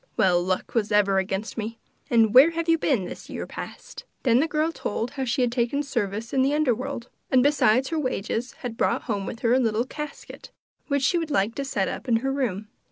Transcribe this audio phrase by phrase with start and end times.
[0.17, 1.77] Well, luck was ever against me!
[2.09, 5.51] And where have you been this year past?' Then the girl told how she had
[5.51, 9.53] taken service in the under world, and, beside her wages, had brought home with her
[9.53, 10.49] a little casket,
[10.87, 12.67] which she would like to set up in her room.